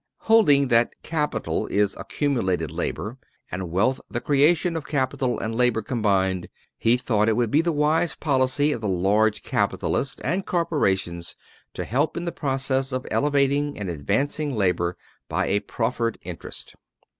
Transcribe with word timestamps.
Holding 0.21 0.69
that 0.69 0.93
capital 1.03 1.67
is 1.67 1.95
accumulated 1.95 2.71
labor, 2.71 3.19
and 3.51 3.69
wealth 3.69 4.01
the 4.09 4.19
creation 4.19 4.75
of 4.75 4.87
capital 4.87 5.37
and 5.37 5.53
labor 5.53 5.83
combined, 5.83 6.49
he 6.79 6.97
thought 6.97 7.29
it 7.29 7.35
to 7.35 7.47
be 7.47 7.61
the 7.61 7.71
wise 7.71 8.15
policy 8.15 8.71
of 8.71 8.81
the 8.81 8.87
large 8.87 9.43
capitalists 9.43 10.19
and 10.21 10.43
corporations 10.43 11.35
to 11.75 11.85
help 11.85 12.17
in 12.17 12.25
the 12.25 12.31
process 12.31 12.91
of 12.91 13.05
elevating 13.11 13.77
and 13.77 13.91
advancing 13.91 14.55
labor 14.55 14.97
by 15.29 15.45
a 15.45 15.59
proffered 15.59 16.17
interest." 16.23 16.73